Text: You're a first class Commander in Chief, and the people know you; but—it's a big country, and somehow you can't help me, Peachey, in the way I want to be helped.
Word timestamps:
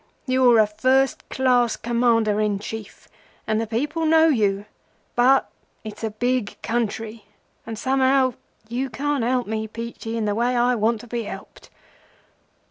You're 0.25 0.57
a 0.57 0.65
first 0.65 1.29
class 1.29 1.77
Commander 1.77 2.39
in 2.39 2.57
Chief, 2.57 3.07
and 3.45 3.61
the 3.61 3.67
people 3.67 4.03
know 4.03 4.29
you; 4.29 4.65
but—it's 5.15 6.03
a 6.03 6.09
big 6.09 6.57
country, 6.63 7.25
and 7.67 7.77
somehow 7.77 8.33
you 8.67 8.89
can't 8.89 9.23
help 9.23 9.45
me, 9.45 9.67
Peachey, 9.67 10.17
in 10.17 10.25
the 10.25 10.33
way 10.33 10.55
I 10.57 10.73
want 10.73 11.01
to 11.01 11.07
be 11.07 11.21
helped. 11.25 11.69